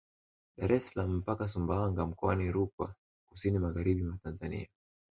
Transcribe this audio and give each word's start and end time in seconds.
Dar 0.61 0.71
es 0.77 0.87
salaam 0.87 1.13
mpaka 1.17 1.47
Sumbawanga 1.47 2.05
mkoani 2.05 2.51
Rukwa 2.51 2.95
kusini 3.29 3.59
magharibi 3.59 4.03
mwa 4.03 4.17
Tanzania 4.23 4.67